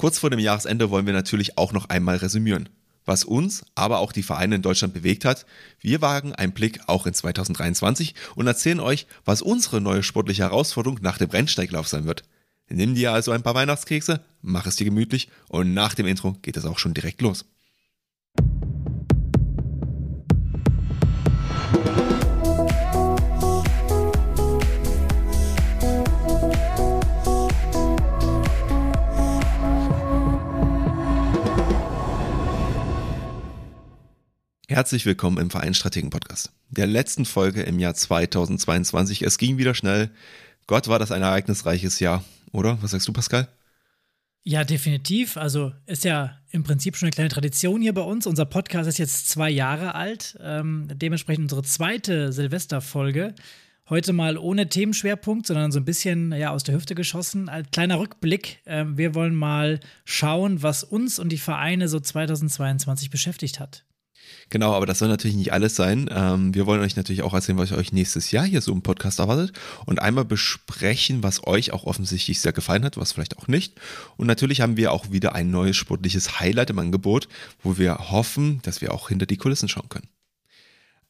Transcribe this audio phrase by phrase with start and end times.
[0.00, 2.70] Kurz vor dem Jahresende wollen wir natürlich auch noch einmal resümieren,
[3.04, 5.44] was uns, aber auch die Vereine in Deutschland bewegt hat.
[5.78, 11.00] Wir wagen einen Blick auch in 2023 und erzählen euch, was unsere neue sportliche Herausforderung
[11.02, 12.22] nach dem Rennsteiglauf sein wird.
[12.70, 16.56] Nimm dir also ein paar Weihnachtskekse, mach es dir gemütlich und nach dem Intro geht
[16.56, 17.44] es auch schon direkt los.
[34.70, 36.52] Herzlich willkommen im Vereinsstrategen Podcast.
[36.68, 39.22] Der letzten Folge im Jahr 2022.
[39.22, 40.10] Es ging wieder schnell.
[40.68, 42.78] Gott war das ein ereignisreiches Jahr, oder?
[42.80, 43.48] Was sagst du, Pascal?
[44.44, 45.36] Ja, definitiv.
[45.36, 48.28] Also ist ja im Prinzip schon eine kleine Tradition hier bei uns.
[48.28, 50.38] Unser Podcast ist jetzt zwei Jahre alt.
[50.40, 53.34] Ähm, dementsprechend unsere zweite Silvesterfolge.
[53.88, 57.48] Heute mal ohne Themenschwerpunkt, sondern so ein bisschen ja, aus der Hüfte geschossen.
[57.48, 58.60] Ein kleiner Rückblick.
[58.66, 63.82] Ähm, wir wollen mal schauen, was uns und die Vereine so 2022 beschäftigt hat.
[64.50, 66.10] Genau, aber das soll natürlich nicht alles sein.
[66.12, 69.20] Ähm, wir wollen euch natürlich auch erzählen, was euch nächstes Jahr hier so im Podcast
[69.20, 69.52] erwartet
[69.86, 73.80] und einmal besprechen, was euch auch offensichtlich sehr gefallen hat, was vielleicht auch nicht.
[74.16, 77.28] Und natürlich haben wir auch wieder ein neues sportliches Highlight im Angebot,
[77.62, 80.08] wo wir hoffen, dass wir auch hinter die Kulissen schauen können.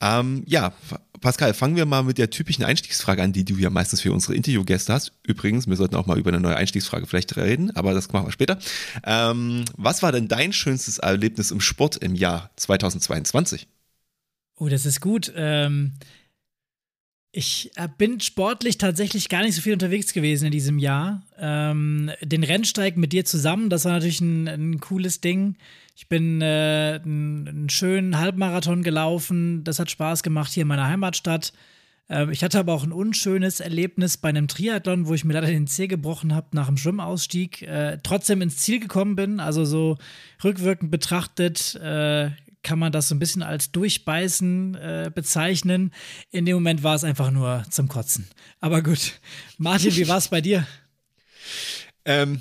[0.00, 0.72] Ähm, ja,
[1.20, 4.34] Pascal, fangen wir mal mit der typischen Einstiegsfrage an, die du ja meistens für unsere
[4.34, 5.12] Interviewgäste hast.
[5.22, 8.32] Übrigens, wir sollten auch mal über eine neue Einstiegsfrage vielleicht reden, aber das machen wir
[8.32, 8.58] später.
[9.04, 13.68] Ähm, was war denn dein schönstes Erlebnis im Sport im Jahr 2022?
[14.56, 15.32] Oh, das ist gut.
[15.36, 15.92] Ähm,
[17.32, 21.24] ich bin sportlich tatsächlich gar nicht so viel unterwegs gewesen in diesem Jahr.
[21.38, 25.56] Ähm, den Rennsteig mit dir zusammen, das war natürlich ein, ein cooles Ding.
[26.00, 29.64] Ich bin äh, einen schönen Halbmarathon gelaufen.
[29.64, 31.52] Das hat Spaß gemacht hier in meiner Heimatstadt.
[32.08, 35.48] Ähm, ich hatte aber auch ein unschönes Erlebnis bei einem Triathlon, wo ich mir leider
[35.48, 37.60] den Zeh gebrochen habe nach dem Schwimmausstieg.
[37.60, 39.40] Äh, trotzdem ins Ziel gekommen bin.
[39.40, 39.98] Also so
[40.42, 42.30] rückwirkend betrachtet äh,
[42.62, 45.92] kann man das so ein bisschen als Durchbeißen äh, bezeichnen.
[46.30, 48.26] In dem Moment war es einfach nur zum Kotzen.
[48.58, 49.20] Aber gut.
[49.58, 50.66] Martin, wie war es bei dir?
[52.06, 52.40] Ähm,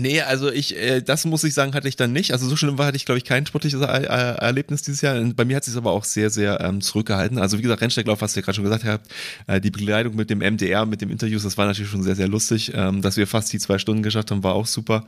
[0.00, 2.30] Nee, also ich, äh, das muss ich sagen, hatte ich dann nicht.
[2.30, 5.20] Also so schlimm war, hatte ich, glaube ich, kein sportliches er er Erlebnis dieses Jahr.
[5.34, 7.36] Bei mir hat sich aber auch sehr, sehr ähm, zurückgehalten.
[7.38, 9.10] Also wie gesagt, Rennsteiglauf, was ihr gerade schon gesagt habt,
[9.48, 12.28] äh, die Begleitung mit dem MDR, mit dem Interviews, das war natürlich schon sehr, sehr
[12.28, 12.70] lustig.
[12.76, 15.04] Ähm, dass wir fast die zwei Stunden geschafft haben, war auch super.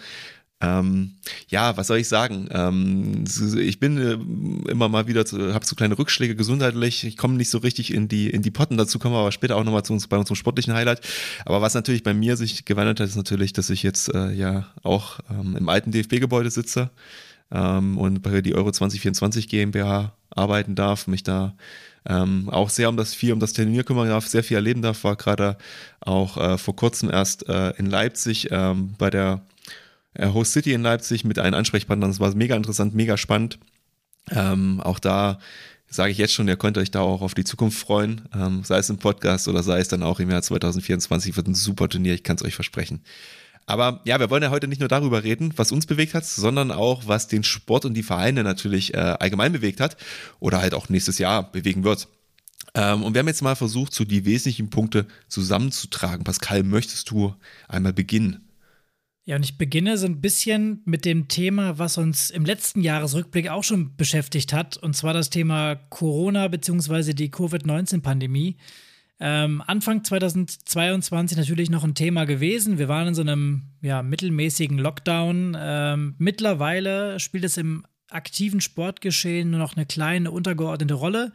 [0.63, 1.13] Ähm,
[1.49, 2.49] ja, was soll ich sagen?
[2.51, 3.25] Ähm,
[3.59, 7.05] ich bin äh, immer mal wieder, habe so kleine Rückschläge gesundheitlich.
[7.05, 8.77] Ich komme nicht so richtig in die in die Potten.
[8.77, 11.01] Dazu kommen wir aber später auch nochmal zu uns bei unserem sportlichen Highlight.
[11.47, 14.67] Aber was natürlich bei mir sich gewandelt hat, ist natürlich, dass ich jetzt äh, ja
[14.83, 16.91] auch ähm, im alten DFB-Gebäude sitze
[17.51, 21.55] ähm, und bei die Euro 2024 GmbH arbeiten darf, mich da
[22.07, 25.05] ähm, auch sehr um das viel um das Turnier kümmern darf, sehr viel erleben darf.
[25.05, 25.57] War gerade
[26.01, 29.43] auch äh, vor kurzem erst äh, in Leipzig ähm, bei der
[30.19, 32.11] Host City in Leipzig mit allen Ansprechpartnern.
[32.11, 33.59] Das war mega interessant, mega spannend.
[34.31, 35.39] Ähm, auch da
[35.89, 38.79] sage ich jetzt schon, ihr könnt euch da auch auf die Zukunft freuen, ähm, sei
[38.79, 42.15] es im Podcast oder sei es dann auch im Jahr 2024, wird ein super Turnier,
[42.15, 43.03] ich kann es euch versprechen.
[43.67, 46.71] Aber ja, wir wollen ja heute nicht nur darüber reden, was uns bewegt hat, sondern
[46.71, 49.97] auch, was den Sport und die Vereine natürlich äh, allgemein bewegt hat
[50.39, 52.09] oder halt auch nächstes Jahr bewegen wird.
[52.75, 56.25] Ähm, und wir haben jetzt mal versucht, so die wesentlichen Punkte zusammenzutragen.
[56.25, 57.35] Pascal, möchtest du
[57.69, 58.50] einmal beginnen?
[59.31, 63.49] Ja, und ich beginne so ein bisschen mit dem Thema, was uns im letzten Jahresrückblick
[63.49, 67.13] auch schon beschäftigt hat, und zwar das Thema Corona bzw.
[67.13, 68.57] die Covid-19-Pandemie.
[69.21, 72.79] Ähm, Anfang 2022 natürlich noch ein Thema gewesen.
[72.79, 75.57] Wir waren in so einem ja, mittelmäßigen Lockdown.
[75.57, 81.33] Ähm, mittlerweile spielt es im aktiven Sportgeschehen nur noch eine kleine untergeordnete Rolle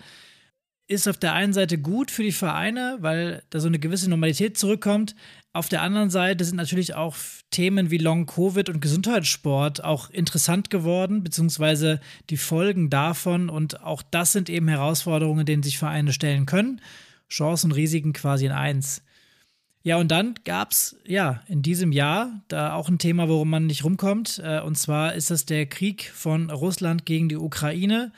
[0.88, 4.58] ist auf der einen Seite gut für die Vereine, weil da so eine gewisse Normalität
[4.58, 5.16] zurückkommt.
[5.52, 7.16] Auf der anderen Seite sind natürlich auch
[7.50, 13.50] Themen wie Long-Covid und Gesundheitssport auch interessant geworden, beziehungsweise die Folgen davon.
[13.50, 16.82] Und auch das sind eben Herausforderungen, denen sich Vereine stellen können.
[17.30, 19.02] Chancen Risiken quasi in eins.
[19.82, 23.66] Ja, und dann gab es ja in diesem Jahr da auch ein Thema, worum man
[23.66, 24.42] nicht rumkommt.
[24.44, 28.12] Äh, und zwar ist das der Krieg von Russland gegen die Ukraine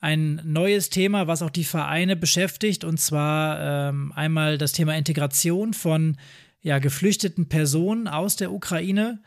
[0.00, 5.74] ein neues Thema, was auch die Vereine beschäftigt, und zwar ähm, einmal das Thema Integration
[5.74, 6.16] von
[6.62, 9.20] ja, geflüchteten Personen aus der Ukraine.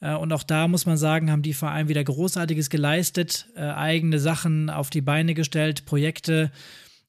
[0.00, 4.20] Äh, und auch da muss man sagen, haben die Vereine wieder Großartiges geleistet, äh, eigene
[4.20, 6.52] Sachen auf die Beine gestellt, Projekte,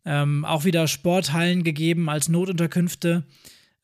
[0.04, 3.24] ähm, auch wieder Sporthallen gegeben als Notunterkünfte.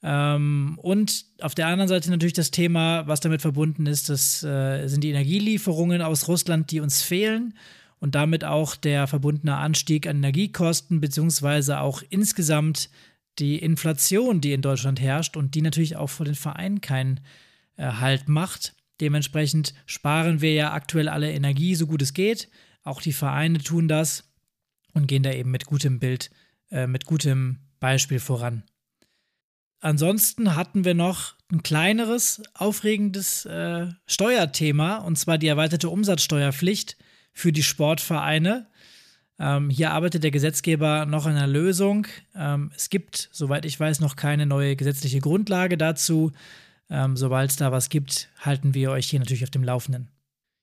[0.01, 4.87] Ähm, und auf der anderen Seite natürlich das Thema, was damit verbunden ist, das äh,
[4.87, 7.53] sind die Energielieferungen aus Russland, die uns fehlen
[7.99, 12.89] und damit auch der verbundene Anstieg an Energiekosten beziehungsweise auch insgesamt
[13.39, 17.19] die Inflation, die in Deutschland herrscht und die natürlich auch vor den Vereinen keinen
[17.77, 18.75] äh, Halt macht.
[18.99, 22.49] Dementsprechend sparen wir ja aktuell alle Energie, so gut es geht.
[22.83, 24.31] Auch die Vereine tun das
[24.93, 26.31] und gehen da eben mit gutem Bild,
[26.71, 28.63] äh, mit gutem Beispiel voran.
[29.79, 36.97] Ansonsten hatten wir noch ein kleineres, aufregendes äh, Steuerthema, und zwar die erweiterte Umsatzsteuerpflicht
[37.37, 38.65] für die Sportvereine.
[39.39, 42.07] Ähm, hier arbeitet der Gesetzgeber noch an einer Lösung.
[42.35, 46.31] Ähm, es gibt, soweit ich weiß, noch keine neue gesetzliche Grundlage dazu.
[46.89, 50.09] Ähm, Sobald es da was gibt, halten wir euch hier natürlich auf dem Laufenden.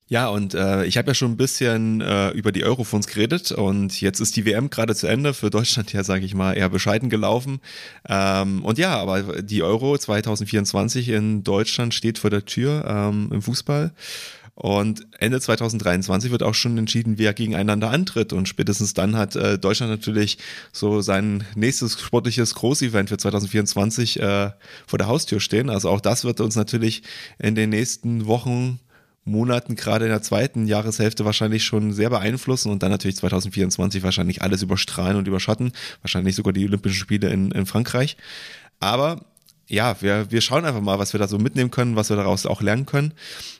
[0.07, 4.01] Ja, und äh, ich habe ja schon ein bisschen äh, über die Eurofonds geredet und
[4.01, 5.33] jetzt ist die WM gerade zu Ende.
[5.33, 7.61] Für Deutschland ja, sage ich mal, eher bescheiden gelaufen.
[8.07, 13.41] Ähm, und ja, aber die Euro 2024 in Deutschland steht vor der Tür ähm, im
[13.41, 13.93] Fußball.
[14.55, 18.33] Und Ende 2023 wird auch schon entschieden, wer gegeneinander antritt.
[18.33, 20.39] Und spätestens dann hat äh, Deutschland natürlich
[20.73, 24.51] so sein nächstes sportliches Großevent für 2024 äh,
[24.87, 25.71] vor der Haustür stehen.
[25.71, 27.03] Also auch das wird uns natürlich
[27.39, 28.79] in den nächsten Wochen
[29.25, 34.43] Monaten, gerade in der zweiten Jahreshälfte, wahrscheinlich schon sehr beeinflussen und dann natürlich 2024 wahrscheinlich
[34.43, 35.73] alles überstrahlen und überschatten.
[36.03, 38.17] Wahrscheinlich sogar die Olympischen Spiele in, in Frankreich.
[38.81, 39.25] Aber
[39.67, 42.45] ja, wir, wir schauen einfach mal, was wir da so mitnehmen können, was wir daraus
[42.47, 43.13] auch lernen können.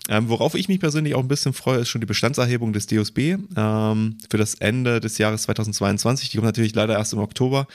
[0.09, 3.37] Ähm, worauf ich mich persönlich auch ein bisschen freue, ist schon die Bestandserhebung des DOSB
[3.57, 6.29] ähm, für das Ende des Jahres 2022.
[6.29, 7.67] Die kommt natürlich leider erst im Oktober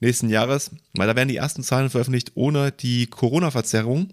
[0.00, 4.10] nächsten Jahres, weil da werden die ersten Zahlen veröffentlicht ohne die Corona-Verzerrung.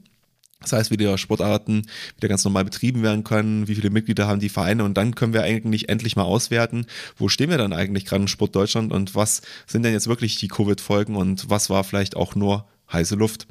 [0.62, 1.86] Das heißt, wie die Sportarten
[2.16, 5.34] wieder ganz normal betrieben werden können, wie viele Mitglieder haben die Vereine und dann können
[5.34, 6.88] wir eigentlich endlich mal auswerten,
[7.18, 10.38] wo stehen wir dann eigentlich gerade in Sport Deutschland und was sind denn jetzt wirklich
[10.38, 13.48] die Covid-Folgen und was war vielleicht auch nur heiße Luft.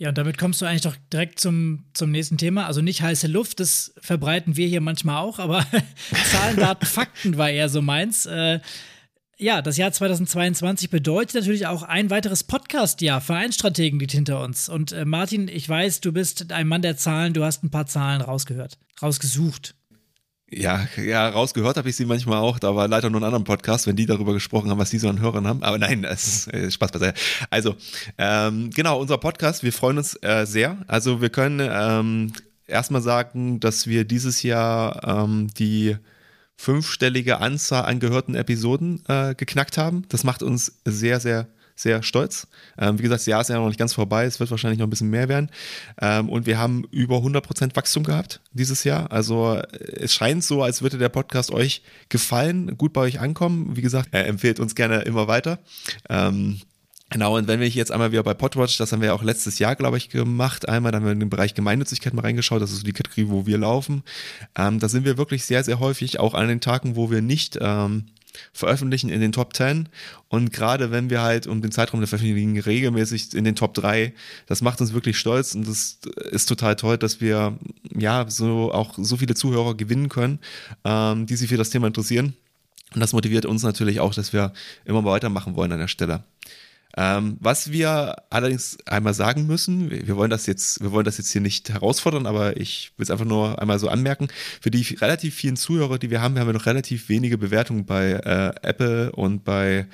[0.00, 2.64] Ja, und damit kommst du eigentlich doch direkt zum, zum nächsten Thema.
[2.64, 5.66] Also nicht heiße Luft, das verbreiten wir hier manchmal auch, aber
[6.30, 8.24] Zahlen, Daten, Fakten war eher so meins.
[8.24, 8.60] Äh,
[9.36, 13.20] ja, das Jahr 2022 bedeutet natürlich auch ein weiteres Podcast-Jahr.
[13.20, 14.70] Vereinsstrategen liegt hinter uns.
[14.70, 17.86] Und äh, Martin, ich weiß, du bist ein Mann der Zahlen, du hast ein paar
[17.86, 19.74] Zahlen rausgehört, rausgesucht.
[20.52, 23.86] Ja, ja, rausgehört habe ich sie manchmal auch, da war leider nur ein anderer Podcast,
[23.86, 25.62] wenn die darüber gesprochen haben, was die so an Hörern haben.
[25.62, 27.18] Aber nein, das ist äh, Spaß beiseite.
[27.50, 27.76] Also,
[28.18, 30.78] ähm, genau, unser Podcast, wir freuen uns äh, sehr.
[30.88, 32.32] Also wir können ähm,
[32.66, 35.96] erstmal sagen, dass wir dieses Jahr ähm, die
[36.56, 40.04] fünfstellige Anzahl an gehörten Episoden äh, geknackt haben.
[40.08, 41.46] Das macht uns sehr, sehr,
[41.80, 42.46] sehr stolz.
[42.78, 44.24] Ähm, wie gesagt, das Jahr ist ja noch nicht ganz vorbei.
[44.24, 45.50] Es wird wahrscheinlich noch ein bisschen mehr werden.
[46.00, 49.10] Ähm, und wir haben über 100% Wachstum gehabt dieses Jahr.
[49.10, 49.66] Also äh,
[50.00, 53.76] es scheint so, als würde der Podcast euch gefallen, gut bei euch ankommen.
[53.76, 55.58] Wie gesagt, er empfiehlt uns gerne immer weiter.
[56.08, 56.60] Ähm,
[57.12, 59.58] Genau, und wenn wir jetzt einmal wieder bei Podwatch, das haben wir ja auch letztes
[59.58, 62.70] Jahr, glaube ich, gemacht, einmal, da haben wir in den Bereich Gemeinnützigkeit mal reingeschaut, das
[62.70, 64.04] ist so die Kategorie, wo wir laufen.
[64.56, 67.58] Ähm, da sind wir wirklich sehr, sehr häufig, auch an den Tagen, wo wir nicht
[67.60, 68.06] ähm,
[68.52, 69.88] veröffentlichen, in den Top 10.
[70.28, 74.12] Und gerade wenn wir halt um den Zeitraum der Veröffentlichung regelmäßig in den Top 3,
[74.46, 75.98] das macht uns wirklich stolz und das
[76.30, 77.58] ist total toll, dass wir
[77.96, 80.38] ja so auch so viele Zuhörer gewinnen können,
[80.84, 82.34] ähm, die sich für das Thema interessieren.
[82.94, 84.52] Und das motiviert uns natürlich auch, dass wir
[84.84, 86.24] immer weitermachen wollen an der Stelle.
[86.96, 91.18] Ähm, was wir allerdings einmal sagen müssen, wir, wir, wollen das jetzt, wir wollen das
[91.18, 94.28] jetzt hier nicht herausfordern, aber ich will es einfach nur einmal so anmerken.
[94.60, 97.86] Für die relativ vielen Zuhörer, die wir haben, wir haben ja noch relativ wenige Bewertungen
[97.86, 99.86] bei äh, Apple und bei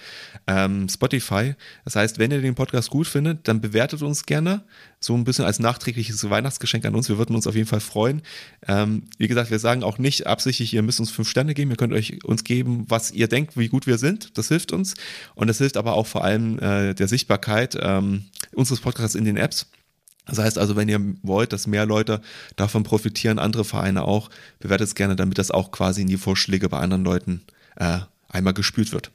[0.46, 1.54] ähm, Spotify.
[1.84, 4.64] Das heißt, wenn ihr den Podcast gut findet, dann bewertet uns gerne
[5.00, 7.08] so ein bisschen als nachträgliches Weihnachtsgeschenk an uns.
[7.08, 8.22] Wir würden uns auf jeden Fall freuen.
[8.66, 11.70] Ähm, wie gesagt, wir sagen auch nicht absichtlich, ihr müsst uns fünf Sterne geben.
[11.70, 14.36] Ihr könnt euch uns geben, was ihr denkt, wie gut wir sind.
[14.38, 14.94] Das hilft uns.
[15.34, 19.36] Und das hilft aber auch vor allem äh, der Sichtbarkeit ähm, unseres Podcasts in den
[19.36, 19.66] Apps.
[20.26, 22.20] Das heißt also, wenn ihr wollt, dass mehr Leute
[22.56, 26.68] davon profitieren, andere Vereine auch, bewertet es gerne, damit das auch quasi in die Vorschläge
[26.68, 27.42] bei anderen Leuten
[27.76, 29.12] äh, einmal gespült wird.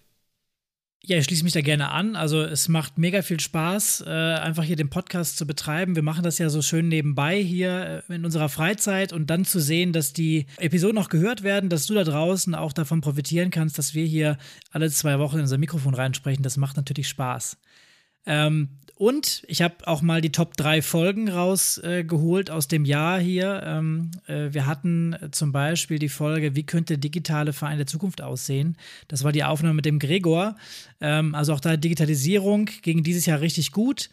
[1.04, 2.16] Ja, ich schließe mich da gerne an.
[2.16, 5.96] Also es macht mega viel Spaß, äh, einfach hier den Podcast zu betreiben.
[5.96, 9.60] Wir machen das ja so schön nebenbei hier äh, in unserer Freizeit und dann zu
[9.60, 13.80] sehen, dass die Episoden noch gehört werden, dass du da draußen auch davon profitieren kannst,
[13.80, 14.38] dass wir hier
[14.70, 17.58] alle zwei Wochen in unser Mikrofon reinsprechen, das macht natürlich Spaß.
[18.28, 18.70] Ähm,
[19.02, 23.64] und ich habe auch mal die Top 3 Folgen rausgeholt äh, aus dem Jahr hier.
[23.66, 28.78] Ähm, äh, wir hatten zum Beispiel die Folge, wie könnte digitale Verein der Zukunft aussehen?
[29.08, 30.56] Das war die Aufnahme mit dem Gregor.
[31.00, 34.12] Ähm, also auch da Digitalisierung ging dieses Jahr richtig gut.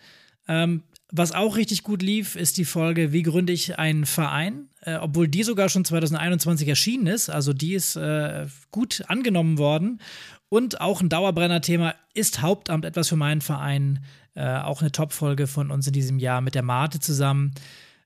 [0.49, 4.69] Ähm, was auch richtig gut lief, ist die Folge, wie gründe ich einen Verein?
[4.81, 7.29] Äh, obwohl die sogar schon 2021 erschienen ist.
[7.29, 10.01] Also die ist äh, gut angenommen worden.
[10.49, 14.05] Und auch ein Dauerbrenner-Thema ist Hauptamt etwas für meinen Verein.
[14.35, 17.55] Äh, auch eine Top-Folge von uns in diesem Jahr mit der Mate zusammen.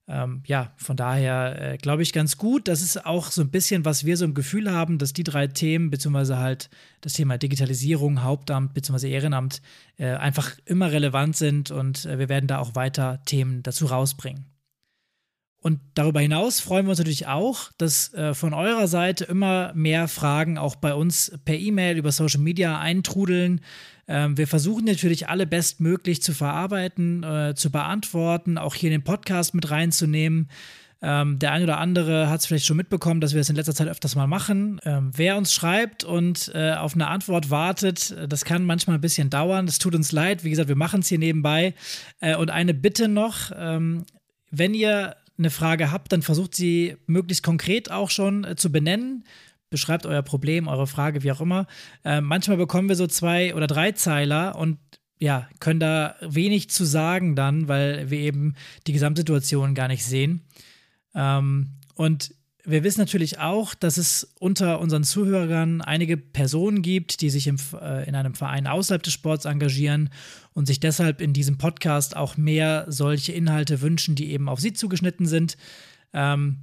[0.08, 2.66] Ähm, ja, von daher äh, glaube ich ganz gut.
[2.66, 5.46] Das ist auch so ein bisschen, was wir so im Gefühl haben, dass die drei
[5.46, 6.70] Themen, beziehungsweise halt
[7.00, 9.62] das Thema Digitalisierung, Hauptamt, beziehungsweise Ehrenamt,
[9.98, 14.51] äh, einfach immer relevant sind und äh, wir werden da auch weiter Themen dazu rausbringen.
[15.62, 20.08] Und darüber hinaus freuen wir uns natürlich auch, dass äh, von eurer Seite immer mehr
[20.08, 23.60] Fragen auch bei uns per E-Mail über Social Media eintrudeln.
[24.08, 29.04] Ähm, wir versuchen natürlich alle bestmöglich zu verarbeiten, äh, zu beantworten, auch hier in den
[29.04, 30.50] Podcast mit reinzunehmen.
[31.00, 33.74] Ähm, der ein oder andere hat es vielleicht schon mitbekommen, dass wir es in letzter
[33.74, 34.80] Zeit öfters mal machen.
[34.84, 39.30] Ähm, wer uns schreibt und äh, auf eine Antwort wartet, das kann manchmal ein bisschen
[39.30, 39.66] dauern.
[39.66, 40.42] Das tut uns leid.
[40.42, 41.74] Wie gesagt, wir machen es hier nebenbei.
[42.18, 44.04] Äh, und eine Bitte noch, ähm,
[44.50, 49.24] wenn ihr eine Frage habt, dann versucht sie möglichst konkret auch schon äh, zu benennen.
[49.70, 51.66] Beschreibt euer Problem, eure Frage, wie auch immer.
[52.04, 54.78] Äh, manchmal bekommen wir so zwei oder drei Zeiler und
[55.18, 58.54] ja, können da wenig zu sagen dann, weil wir eben
[58.86, 60.42] die Gesamtsituation gar nicht sehen.
[61.14, 62.34] Ähm, und
[62.64, 67.56] wir wissen natürlich auch, dass es unter unseren Zuhörern einige Personen gibt, die sich im,
[67.80, 70.10] äh, in einem Verein außerhalb des Sports engagieren
[70.52, 74.72] und sich deshalb in diesem Podcast auch mehr solche Inhalte wünschen, die eben auf sie
[74.72, 75.56] zugeschnitten sind.
[76.12, 76.58] Ähm,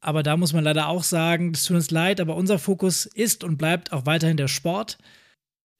[0.00, 3.44] aber da muss man leider auch sagen, es tut uns leid, aber unser Fokus ist
[3.44, 4.98] und bleibt auch weiterhin der Sport.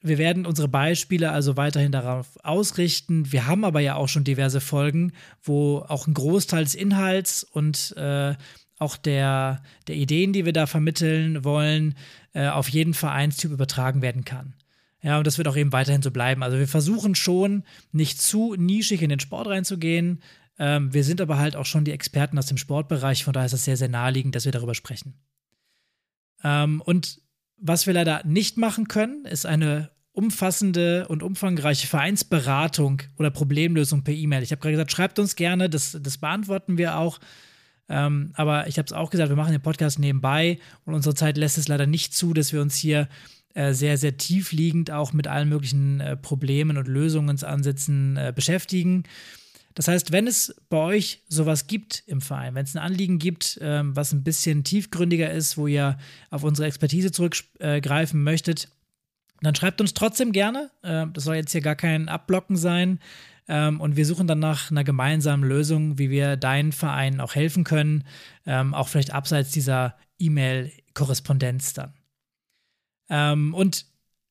[0.02, 3.32] Wir werden unsere Beispiele also weiterhin darauf ausrichten.
[3.32, 7.94] Wir haben aber ja auch schon diverse Folgen, wo auch ein Großteil des Inhalts und
[7.96, 8.34] äh,
[8.80, 11.94] auch der, der Ideen, die wir da vermitteln wollen,
[12.32, 14.54] äh, auf jeden Vereinstyp übertragen werden kann.
[15.02, 16.42] Ja, und das wird auch eben weiterhin so bleiben.
[16.42, 20.20] Also wir versuchen schon, nicht zu nischig in den Sport reinzugehen.
[20.58, 23.54] Ähm, wir sind aber halt auch schon die Experten aus dem Sportbereich, von daher ist
[23.54, 25.14] es sehr, sehr naheliegend, dass wir darüber sprechen.
[26.44, 27.20] Ähm, und
[27.56, 34.14] was wir leider nicht machen können, ist eine umfassende und umfangreiche Vereinsberatung oder Problemlösung per
[34.14, 34.42] E-Mail.
[34.42, 37.20] Ich habe gerade gesagt, schreibt uns gerne, das, das beantworten wir auch.
[37.90, 41.36] Ähm, aber ich habe es auch gesagt, wir machen den Podcast nebenbei und unsere Zeit
[41.36, 43.08] lässt es leider nicht zu, dass wir uns hier
[43.54, 49.02] äh, sehr, sehr tiefliegend auch mit allen möglichen äh, Problemen und Lösungsansätzen äh, beschäftigen.
[49.74, 53.58] Das heißt, wenn es bei euch sowas gibt im Verein, wenn es ein Anliegen gibt,
[53.60, 55.98] ähm, was ein bisschen tiefgründiger ist, wo ihr
[56.30, 58.68] auf unsere Expertise zurückgreifen möchtet,
[59.42, 60.70] dann schreibt uns trotzdem gerne.
[60.82, 63.00] Äh, das soll jetzt hier gar kein Abblocken sein.
[63.50, 67.64] Ähm, und wir suchen dann nach einer gemeinsamen Lösung, wie wir deinen Verein auch helfen
[67.64, 68.04] können,
[68.46, 71.92] ähm, auch vielleicht abseits dieser E-Mail-Korrespondenz dann.
[73.08, 73.86] Ähm, und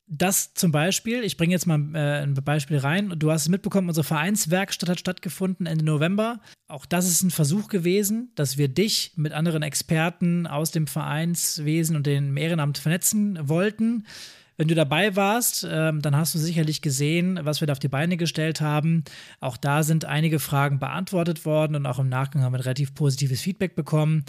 [0.08, 3.14] das zum Beispiel, ich bringe jetzt mal äh, ein Beispiel rein.
[3.18, 6.40] Du hast es mitbekommen, unsere Vereinswerkstatt hat stattgefunden Ende November.
[6.70, 11.98] Auch das ist ein Versuch gewesen, dass wir dich mit anderen Experten aus dem Vereinswesen
[11.98, 14.06] und dem Ehrenamt vernetzen wollten.
[14.60, 17.88] Wenn du dabei warst, ähm, dann hast du sicherlich gesehen, was wir da auf die
[17.88, 19.06] Beine gestellt haben.
[19.40, 23.40] Auch da sind einige Fragen beantwortet worden und auch im Nachgang haben wir relativ positives
[23.40, 24.26] Feedback bekommen.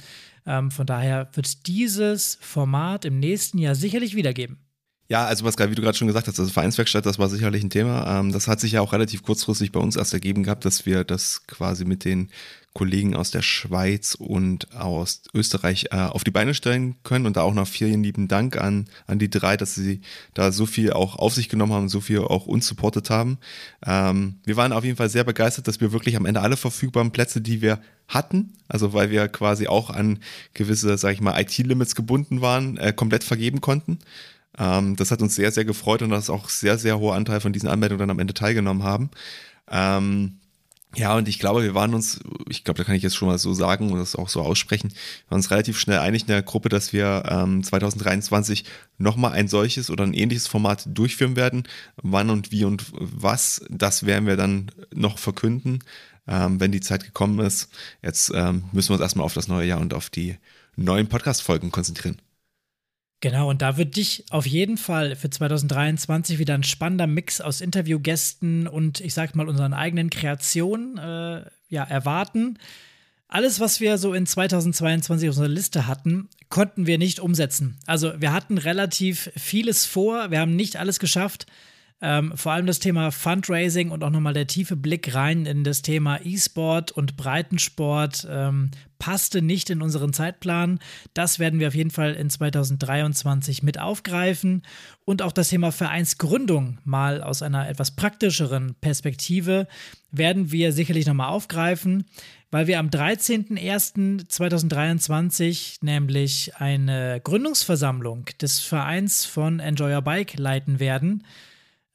[0.47, 4.70] Ähm, von daher wird dieses Format im nächsten Jahr sicherlich wiedergeben.
[5.11, 7.71] Ja, also was wie du gerade schon gesagt hast, also Vereinswerkstatt, das war sicherlich ein
[7.71, 8.21] Thema.
[8.21, 11.03] Ähm, das hat sich ja auch relativ kurzfristig bei uns erst ergeben gehabt, dass wir
[11.03, 12.29] das quasi mit den
[12.75, 17.27] Kollegen aus der Schweiz und aus Österreich äh, auf die Beine stellen können.
[17.27, 20.01] Und da auch noch vielen lieben Dank an, an die drei, dass sie
[20.33, 23.39] da so viel auch auf sich genommen haben, so viel auch uns supportet haben.
[23.85, 27.11] Ähm, wir waren auf jeden Fall sehr begeistert, dass wir wirklich am Ende alle verfügbaren
[27.11, 30.21] Plätze, die wir hatten, also weil wir quasi auch an
[30.55, 33.99] gewisse, sag ich mal, IT-Limits gebunden waren, äh, komplett vergeben konnten.
[34.61, 37.53] Ähm, das hat uns sehr, sehr gefreut und dass auch sehr, sehr hoher Anteil von
[37.53, 39.11] diesen Anmeldungen dann am Ende teilgenommen haben.
[39.71, 40.41] Ähm,
[40.97, 43.39] ja, und ich glaube, wir waren uns, ich glaube, da kann ich jetzt schon mal
[43.39, 46.43] so sagen und das auch so aussprechen, wir waren uns relativ schnell einig in der
[46.43, 48.65] Gruppe, dass wir ähm, 2023
[48.99, 51.63] nochmal ein solches oder ein ähnliches Format durchführen werden.
[52.03, 55.79] Wann und wie und was, das werden wir dann noch verkünden,
[56.27, 57.69] ähm, wenn die Zeit gekommen ist.
[58.03, 60.37] Jetzt ähm, müssen wir uns erstmal auf das neue Jahr und auf die
[60.77, 62.21] neuen Podcast-Folgen konzentrieren.
[63.21, 67.61] Genau, und da wird dich auf jeden Fall für 2023 wieder ein spannender Mix aus
[67.61, 72.59] Interviewgästen und ich sag mal unseren eigenen Kreationen äh, ja, erwarten.
[73.29, 77.79] Alles, was wir so in 2022 auf unserer Liste hatten, konnten wir nicht umsetzen.
[77.87, 81.47] Also wir hatten relativ vieles vor, wir haben nicht alles geschafft.
[82.03, 85.83] Ähm, vor allem das Thema Fundraising und auch nochmal der tiefe Blick rein in das
[85.83, 90.79] Thema E-Sport und Breitensport ähm, passte nicht in unseren Zeitplan.
[91.13, 94.63] Das werden wir auf jeden Fall in 2023 mit aufgreifen
[95.05, 99.69] und auch das Thema Vereinsgründung mal aus einer etwas praktischeren Perspektive
[100.11, 102.07] werden wir sicherlich nochmal aufgreifen,
[102.51, 111.25] weil wir am 13.01.2023 nämlich eine Gründungsversammlung des Vereins von Enjoy Your Bike leiten werden.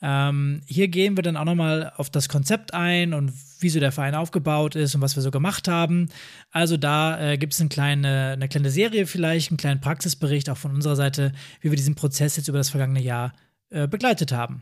[0.08, 3.92] Ähm, hier gehen wir dann auch nochmal auf das Konzept ein und wie so der
[3.92, 6.10] Verein aufgebaut ist und was wir so gemacht haben.
[6.52, 10.58] Also da äh, gibt es eine kleine, eine kleine Serie vielleicht, einen kleinen Praxisbericht auch
[10.58, 13.34] von unserer Seite, wie wir diesen Prozess jetzt über das vergangene Jahr
[13.72, 14.62] äh, begleitet haben.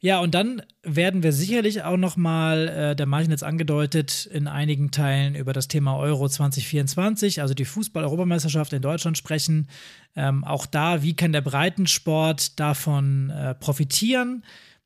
[0.00, 4.46] Ja, und dann werden wir sicherlich auch noch mal, äh, der Martin jetzt angedeutet, in
[4.46, 9.66] einigen Teilen über das Thema Euro 2024, also die Fußball-Europameisterschaft in Deutschland sprechen.
[10.14, 14.44] Ähm, auch da, wie kann der Breitensport davon äh, profitieren?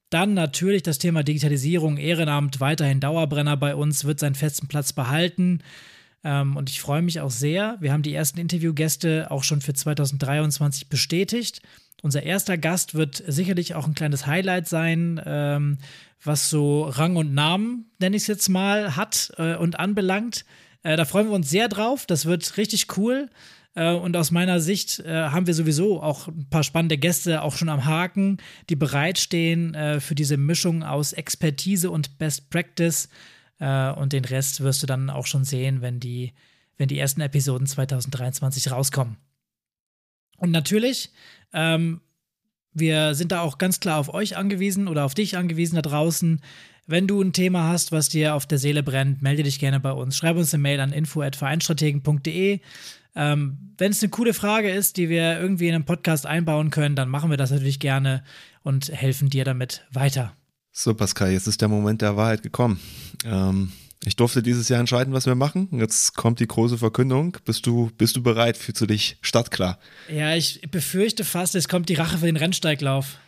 [0.09, 5.61] Dann natürlich das Thema Digitalisierung, Ehrenamt, weiterhin Dauerbrenner bei uns, wird seinen festen Platz behalten.
[6.25, 7.77] Ähm, und ich freue mich auch sehr.
[7.81, 11.61] Wir haben die ersten Interviewgäste auch schon für 2023 bestätigt.
[12.03, 15.79] Unser erster Gast wird sicherlich auch ein kleines Highlight sein, ähm,
[16.23, 20.45] was so Rang und Namen, nenne ich es jetzt mal, hat äh, und anbelangt.
[20.83, 22.05] Äh, da freuen wir uns sehr drauf.
[22.07, 23.31] Das wird richtig cool.
[23.75, 27.57] Äh, und aus meiner Sicht äh, haben wir sowieso auch ein paar spannende Gäste auch
[27.57, 33.09] schon am Haken, die bereitstehen äh, für diese Mischung aus Expertise und Best Practice.
[33.61, 36.33] Äh, und den Rest wirst du dann auch schon sehen, wenn die,
[36.77, 39.17] wenn die ersten Episoden 2023 rauskommen.
[40.43, 41.11] Und natürlich
[41.53, 42.01] ähm,
[42.75, 46.41] wir sind da auch ganz klar auf euch angewiesen oder auf dich angewiesen da draußen.
[46.87, 49.93] Wenn du ein Thema hast, was dir auf der Seele brennt, melde dich gerne bei
[49.93, 50.17] uns.
[50.17, 52.61] Schreib uns eine Mail an info.vereinstrategen.de.
[53.15, 56.97] Ähm, Wenn es eine coole Frage ist, die wir irgendwie in einem Podcast einbauen können,
[56.97, 58.25] dann machen wir das natürlich gerne
[58.63, 60.35] und helfen dir damit weiter.
[60.73, 62.81] So, Pascal, jetzt ist der Moment der Wahrheit gekommen.
[63.27, 63.71] Ähm,
[64.05, 65.69] ich durfte dieses Jahr entscheiden, was wir machen.
[65.73, 67.37] Jetzt kommt die große Verkündung.
[67.45, 68.57] Bist du, bist du bereit?
[68.57, 69.79] Fühlst du dich startklar?
[70.13, 73.19] Ja, ich befürchte fast, es kommt die Rache für den Rennsteiglauf.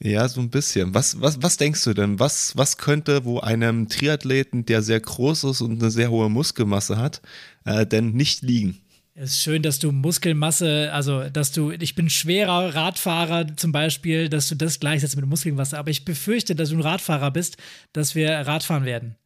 [0.00, 0.94] Ja, so ein bisschen.
[0.94, 2.18] Was, was, was denkst du denn?
[2.18, 6.96] Was, was könnte wo einem Triathleten, der sehr groß ist und eine sehr hohe Muskelmasse
[6.96, 7.20] hat,
[7.64, 8.80] äh, denn nicht liegen?
[9.14, 14.30] Es ist schön, dass du Muskelmasse, also dass du, ich bin schwerer Radfahrer zum Beispiel,
[14.30, 17.58] dass du das gleichsetzt mit Muskelmasse, aber ich befürchte, dass du ein Radfahrer bist,
[17.92, 19.16] dass wir Radfahren werden.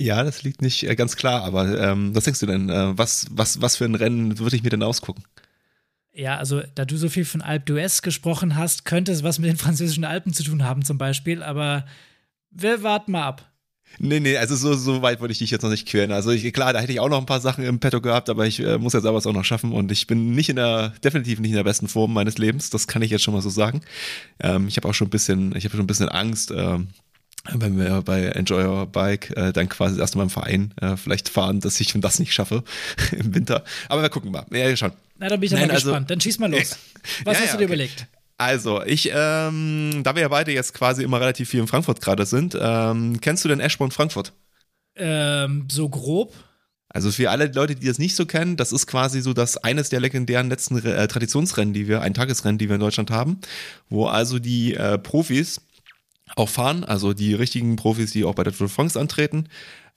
[0.00, 2.68] Ja, das liegt nicht äh, ganz klar, aber ähm, was denkst du denn?
[2.68, 5.24] Äh, was, was, was für ein Rennen würde ich mir denn ausgucken?
[6.12, 9.50] Ja, also da du so viel von Alpe d'Huez gesprochen hast, könnte es was mit
[9.50, 11.84] den französischen Alpen zu tun haben zum Beispiel, aber
[12.50, 13.52] wir warten mal ab.
[13.98, 16.12] Nee, nee, also so, so weit wollte ich dich jetzt noch nicht quälen.
[16.12, 18.46] Also ich, klar, da hätte ich auch noch ein paar Sachen im Petto gehabt, aber
[18.46, 20.90] ich äh, muss jetzt aber es auch noch schaffen und ich bin nicht in der,
[21.02, 23.50] definitiv nicht in der besten Form meines Lebens, das kann ich jetzt schon mal so
[23.50, 23.80] sagen.
[24.40, 26.88] Ähm, ich habe auch schon ein bisschen, ich habe schon ein bisschen Angst, ähm,
[27.54, 31.28] wenn wir bei Enjoy Your Bike äh, dann quasi erst mal im Verein äh, vielleicht
[31.28, 32.62] fahren, dass ich das nicht schaffe
[33.12, 33.64] im Winter.
[33.88, 34.46] Aber wir gucken mal.
[34.50, 34.92] Ja, schon.
[35.18, 36.10] Na, dann bin ich Nein, mal also, gespannt.
[36.10, 36.78] Dann schieß mal los.
[37.24, 37.64] Was ja, hast ja, du dir okay.
[37.64, 38.06] überlegt?
[38.36, 42.24] Also, ich, ähm, da wir ja beide jetzt quasi immer relativ viel in Frankfurt gerade
[42.24, 44.32] sind, ähm, kennst du denn Eschborn Frankfurt?
[44.94, 46.32] Ähm, so grob.
[46.90, 49.90] Also für alle Leute, die das nicht so kennen, das ist quasi so das eines
[49.90, 53.40] der legendären letzten äh, Traditionsrennen, die wir, ein Tagesrennen, die wir in Deutschland haben,
[53.90, 55.60] wo also die äh, Profis
[56.36, 59.48] auch fahren, also die richtigen Profis, die auch bei der Tour de France antreten.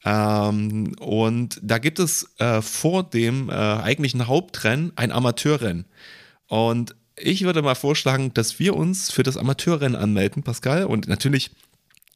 [0.04, 5.86] Ähm, und da gibt es äh, vor dem äh, eigentlichen Hauptrennen ein Amateurrennen.
[6.48, 10.86] Und ich würde mal vorschlagen, dass wir uns für das Amateurrennen anmelden, Pascal.
[10.86, 11.52] Und natürlich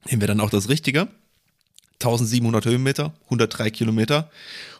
[0.09, 1.07] nehmen wir dann auch das Richtige.
[1.95, 4.29] 1700 Höhenmeter, 103 Kilometer.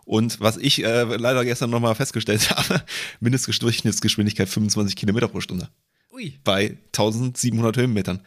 [0.03, 2.83] Und was ich äh, leider gestern nochmal festgestellt habe,
[3.19, 5.69] Mindestdurchschnittsgeschwindigkeit 25 Kilometer pro Stunde.
[6.11, 6.39] Ui.
[6.43, 8.21] Bei 1700 Höhenmetern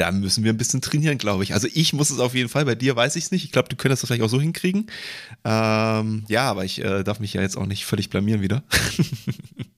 [0.00, 1.52] da müssen wir ein bisschen trainieren, glaube ich.
[1.52, 3.44] Also ich muss es auf jeden Fall, bei dir weiß ich es nicht.
[3.44, 4.86] Ich glaube, du könntest das vielleicht auch so hinkriegen.
[5.44, 8.62] Ähm, ja, aber ich äh, darf mich ja jetzt auch nicht völlig blamieren wieder.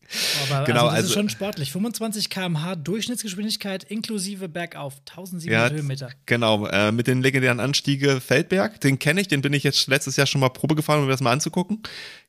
[0.50, 1.72] aber genau, also das also, ist schon sportlich.
[1.72, 6.10] 25 km/h Durchschnittsgeschwindigkeit inklusive bergauf, 1700 ja, Höhenmeter.
[6.26, 10.16] Genau, äh, mit den legendären Anstiege Feldberg, den kenne ich, den bin ich jetzt letztes
[10.16, 11.82] Jahr schon mal Probe gefahren, um mir das mal anzugucken.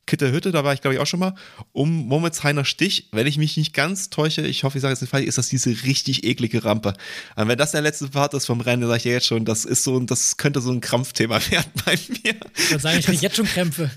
[0.06, 1.34] Kitterhütte, da war ich glaube ich auch schon mal.
[1.72, 5.10] Um Momentsheimer Stich, wenn ich mich nicht ganz täusche, ich hoffe, ich sage jetzt nicht
[5.10, 6.94] falsch, ist das diese richtig eklige Rampe.
[7.36, 9.44] Und wenn das der letzte Part ist vom Rennen, dann sage ich ja jetzt schon,
[9.44, 12.34] das ist so, das könnte so ein Krampfthema werden bei mir.
[12.70, 13.90] Dann sage ich, ich jetzt schon Krämpfe.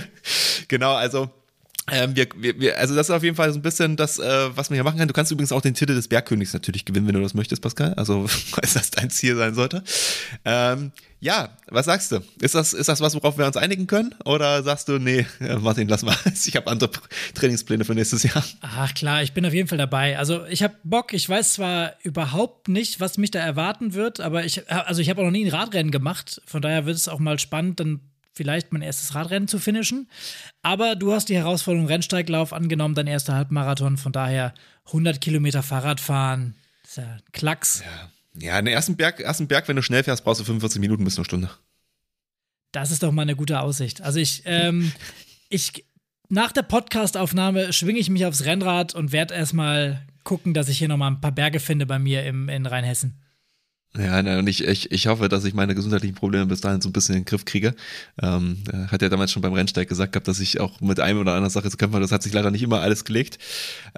[0.68, 1.30] genau, also
[1.90, 4.70] ähm, wir, wir, also das ist auf jeden Fall so ein bisschen das, äh, was
[4.70, 5.08] man hier machen kann.
[5.08, 7.94] Du kannst übrigens auch den Titel des Bergkönigs natürlich gewinnen, wenn du das möchtest, Pascal.
[7.94, 9.82] Also, falls das dein Ziel sein sollte.
[10.44, 12.20] Ähm, ja, was sagst du?
[12.40, 14.14] Ist das, ist das was, worauf wir uns einigen können?
[14.24, 15.26] Oder sagst du, nee,
[15.60, 16.16] Martin, lass mal.
[16.46, 16.90] Ich habe andere
[17.34, 18.42] Trainingspläne für nächstes Jahr.
[18.62, 20.18] Ach klar, ich bin auf jeden Fall dabei.
[20.18, 21.12] Also ich habe Bock.
[21.12, 25.20] Ich weiß zwar überhaupt nicht, was mich da erwarten wird, aber ich, also ich habe
[25.20, 26.40] auch noch nie ein Radrennen gemacht.
[26.46, 28.00] Von daher wird es auch mal spannend, dann
[28.32, 30.08] vielleicht mein erstes Radrennen zu finishen.
[30.62, 33.96] Aber du hast die Herausforderung Rennsteiglauf angenommen, dein erster Halbmarathon.
[33.96, 34.54] Von daher
[34.86, 36.54] 100 Kilometer Fahrradfahren.
[36.82, 37.82] Das ist ja ein Klacks.
[37.84, 38.10] Ja.
[38.38, 41.16] Ja, den ersten Berg, ersten Berg, wenn du schnell fährst, brauchst du 45 Minuten bis
[41.16, 41.50] eine Stunde.
[42.72, 44.00] Das ist doch mal eine gute Aussicht.
[44.02, 44.92] Also ich, ähm,
[45.48, 45.84] ich,
[46.28, 50.88] nach der Podcastaufnahme schwinge ich mich aufs Rennrad und werde erstmal gucken, dass ich hier
[50.88, 53.20] nochmal ein paar Berge finde bei mir im, in Rheinhessen.
[53.98, 56.88] Ja, ne, und ich, ich, ich hoffe, dass ich meine gesundheitlichen Probleme bis dahin so
[56.88, 57.74] ein bisschen in den Griff kriege.
[58.22, 61.32] Ähm, hat ja damals schon beim Rennsteig gesagt gehabt, dass ich auch mit einem oder
[61.32, 62.04] anderen Sache zu kämpfen habe.
[62.04, 63.38] Das hat sich leider nicht immer alles gelegt.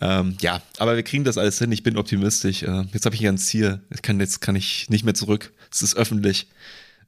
[0.01, 1.71] Ähm, ja, aber wir kriegen das alles hin.
[1.73, 2.63] Ich bin optimistisch.
[2.63, 3.81] Äh, jetzt habe ich ein Ziel.
[3.91, 5.53] Ich kann, jetzt kann ich nicht mehr zurück.
[5.71, 6.47] Es ist öffentlich.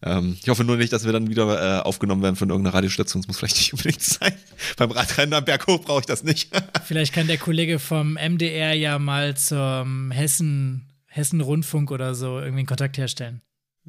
[0.02, 3.22] Ähm, ich hoffe nur nicht, dass wir dann wieder äh, aufgenommen werden von irgendeiner Radiostation.
[3.22, 4.34] Das muss vielleicht nicht unbedingt sein.
[4.76, 6.50] Beim Radrennen am Berg hoch brauche ich das nicht.
[6.84, 12.66] vielleicht kann der Kollege vom MDR ja mal zum Hessen Hessen-Rundfunk oder so irgendwie einen
[12.66, 13.40] Kontakt herstellen.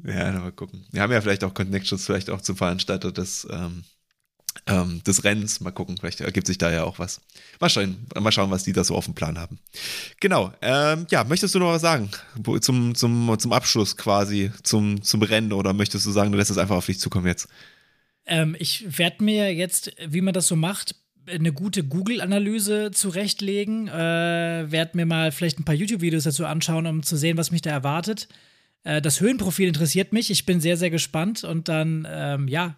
[0.04, 0.86] Ja, mal gucken.
[0.92, 3.82] Wir haben ja vielleicht auch Connections, vielleicht auch zum Veranstalter des, ähm,
[4.66, 5.60] ähm, des Rennens.
[5.60, 7.20] Mal gucken, vielleicht ergibt sich da ja auch was.
[7.60, 9.58] Mal schauen, mal schauen was die da so auf dem Plan haben.
[10.20, 10.52] Genau.
[10.62, 12.10] Ähm, ja, möchtest du noch was sagen
[12.60, 16.58] zum, zum, zum Abschluss quasi, zum, zum Rennen oder möchtest du sagen, du lässt es
[16.58, 17.48] einfach auf dich zukommen jetzt?
[18.26, 20.94] Ähm, ich werde mir jetzt, wie man das so macht,
[21.28, 27.02] eine gute Google-Analyse zurechtlegen, äh, werde mir mal vielleicht ein paar YouTube-Videos dazu anschauen, um
[27.02, 28.28] zu sehen, was mich da erwartet.
[28.84, 32.76] Äh, das Höhenprofil interessiert mich, ich bin sehr, sehr gespannt und dann, ähm, ja,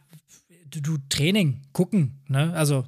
[0.70, 2.52] du, du, Training, gucken, ne?
[2.54, 2.84] Also,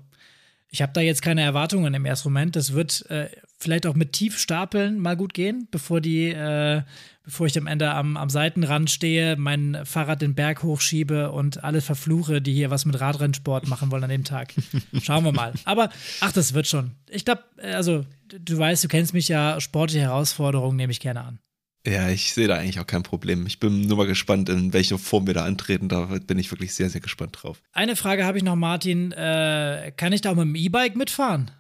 [0.70, 2.54] ich habe da jetzt keine Erwartungen im ersten Moment.
[2.54, 3.28] Das wird äh,
[3.60, 6.82] vielleicht auch mit Tiefstapeln mal gut gehen, bevor die, äh,
[7.22, 11.82] bevor ich am Ende am, am Seitenrand stehe, mein Fahrrad den Berg hochschiebe und alle
[11.82, 14.54] verfluche, die hier was mit Radrennsport machen wollen an dem Tag.
[15.02, 15.52] Schauen wir mal.
[15.64, 16.92] Aber ach, das wird schon.
[17.08, 21.22] Ich glaube, äh, also du weißt, du kennst mich ja, sportliche Herausforderungen nehme ich gerne
[21.22, 21.38] an.
[21.86, 23.46] Ja, ich sehe da eigentlich auch kein Problem.
[23.46, 25.88] Ich bin nur mal gespannt, in welcher Form wir da antreten.
[25.88, 27.62] Da bin ich wirklich sehr, sehr gespannt drauf.
[27.72, 29.12] Eine Frage habe ich noch, Martin.
[29.12, 31.50] Äh, kann ich da auch mit dem E-Bike mitfahren?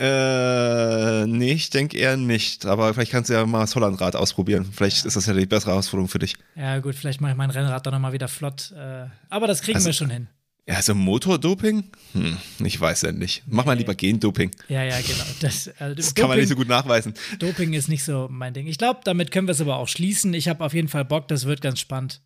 [0.00, 2.66] Äh, nee, ich denke eher nicht.
[2.66, 4.64] Aber vielleicht kannst du ja mal das Hollandrad ausprobieren.
[4.72, 6.36] Vielleicht ist das ja die bessere Herausforderung für dich.
[6.54, 8.72] Ja, gut, vielleicht mache ich mein Rennrad dann nochmal wieder flott.
[8.76, 10.28] Äh, aber das kriegen also, wir schon hin.
[10.68, 11.84] Ja, also Motordoping?
[12.12, 13.42] Hm, ich weiß ja nicht.
[13.46, 14.52] Mach mal lieber Gendoping.
[14.68, 15.24] Ja, ja, genau.
[15.40, 17.14] Das, also das Doping, kann man nicht so gut nachweisen.
[17.40, 18.68] Doping ist nicht so mein Ding.
[18.68, 20.32] Ich glaube, damit können wir es aber auch schließen.
[20.32, 22.20] Ich habe auf jeden Fall Bock, das wird ganz spannend.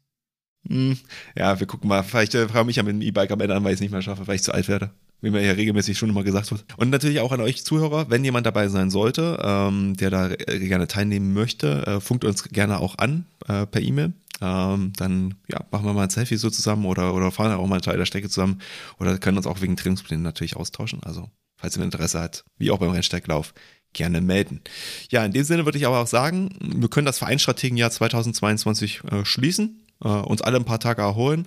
[0.69, 0.99] Hm,
[1.37, 2.03] ja, wir gucken mal.
[2.03, 3.93] Vielleicht äh, frage mich ja mit dem E-Bike am Ende an, weil ich es nicht
[3.93, 4.91] mehr schaffe, weil ich zu alt werde
[5.23, 6.65] wie mir ja regelmäßig schon immer gesagt wird.
[6.77, 10.59] Und natürlich auch an euch Zuhörer, wenn jemand dabei sein sollte, ähm, der da äh,
[10.59, 14.13] gerne teilnehmen möchte, äh, funkt uns gerne auch an äh, per E-Mail.
[14.41, 17.77] Ähm, dann ja, machen wir mal ein Selfie so zusammen oder, oder fahren auch mal
[17.77, 18.61] einen Teil der Strecke zusammen
[18.99, 21.01] oder können uns auch wegen Trainingsplänen natürlich austauschen.
[21.05, 23.55] Also, falls ihr Interesse hat, wie auch beim Rennsteiglauf,
[23.93, 24.63] gerne melden.
[25.11, 29.25] Ja, in dem Sinne würde ich aber auch sagen, wir können das Vereinsstrategenjahr 2022 äh,
[29.25, 31.47] schließen uns alle ein paar Tage erholen.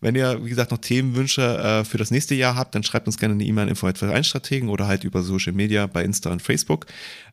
[0.00, 3.18] Wenn ihr, wie gesagt, noch Themenwünsche äh, für das nächste Jahr habt, dann schreibt uns
[3.18, 6.86] gerne eine E-Mail an info.vereinstrategen oder halt über Social Media bei Insta und Facebook.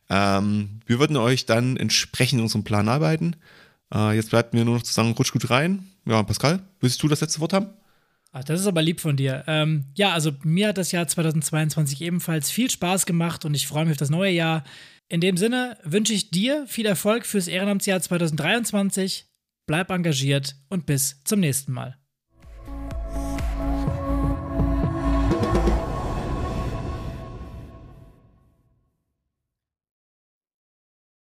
[0.08, 3.36] Ähm, wir würden euch dann entsprechend unserem Plan arbeiten.
[3.92, 5.86] Äh, jetzt bleibt mir nur noch zu sagen, rutsch gut rein.
[6.06, 7.66] Ja, Pascal, willst du das letzte Wort haben?
[8.32, 9.42] Ach, das ist aber lieb von dir.
[9.48, 13.84] Ähm, ja, also mir hat das Jahr 2022 ebenfalls viel Spaß gemacht und ich freue
[13.84, 14.62] mich auf das neue Jahr.
[15.08, 19.26] In dem Sinne wünsche ich dir viel Erfolg fürs Ehrenamtsjahr 2023
[19.70, 21.99] bleib engagiert und bis zum nächsten Mal.